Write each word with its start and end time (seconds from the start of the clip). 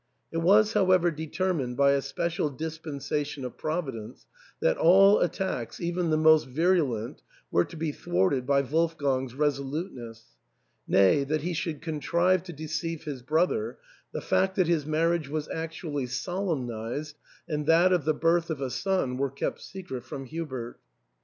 It 0.31 0.39
was, 0.39 0.73
however, 0.73 1.11
determined 1.11 1.77
by 1.77 1.91
a 1.91 2.01
special 2.01 2.49
dispensation 2.49 3.45
of 3.45 3.55
Providence 3.55 4.25
that 4.59 4.75
all 4.75 5.19
attacks, 5.19 5.79
even 5.79 6.09
the 6.09 6.17
most 6.17 6.47
virulent, 6.47 7.21
were 7.51 7.65
to 7.65 7.77
be 7.77 7.91
thwarted 7.91 8.47
by 8.47 8.61
Wolfgang's 8.61 9.35
resoluteness; 9.35 10.25
nay, 10.87 11.23
that 11.25 11.41
he 11.43 11.53
should 11.53 11.83
contrive 11.83 12.41
to 12.45 12.51
deceive 12.51 13.03
his 13.03 13.21
brother: 13.21 13.77
the 14.11 14.21
fact 14.21 14.55
that 14.55 14.65
his 14.65 14.87
marriage 14.87 15.29
was 15.29 15.47
actually 15.49 16.07
solemnised 16.07 17.15
and 17.47 17.67
that 17.67 17.93
of 17.93 18.03
the 18.03 18.15
birth 18.15 18.49
of 18.49 18.59
a 18.59 18.71
son 18.71 19.17
were 19.17 19.29
kept 19.29 19.61
secret 19.61 20.03
from 20.03 20.25
Hubert. 20.25 20.79